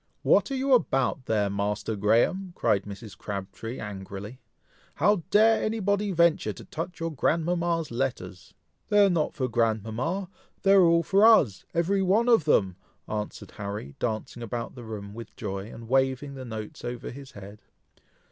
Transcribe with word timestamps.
"What 0.23 0.49
are 0.49 0.55
you 0.55 0.73
about 0.73 1.27
there, 1.27 1.47
Master 1.47 1.95
Graham?" 1.95 2.53
cried 2.55 2.85
Mrs. 2.85 3.15
Crabtree, 3.15 3.79
angrily, 3.79 4.39
"how 4.95 5.17
dare 5.29 5.61
any 5.63 5.79
body 5.79 6.11
venture 6.11 6.53
to 6.53 6.65
touch 6.65 6.99
your 6.99 7.11
grandmama's 7.11 7.91
letters?" 7.91 8.55
"They 8.89 9.05
are 9.05 9.11
not 9.11 9.35
for 9.35 9.47
grandmama! 9.47 10.27
they 10.63 10.71
are 10.73 10.81
all 10.81 11.03
for 11.03 11.23
us! 11.23 11.65
every 11.75 12.01
one 12.01 12.27
of 12.29 12.45
them!" 12.45 12.77
answered 13.07 13.51
Harry, 13.57 13.93
dancing 13.99 14.41
about 14.41 14.73
the 14.73 14.83
room 14.85 15.13
with 15.13 15.35
joy, 15.35 15.71
and 15.71 15.87
waving 15.87 16.33
the 16.33 16.45
notes 16.45 16.83
over 16.83 17.11
his 17.11 17.33
head. 17.33 17.61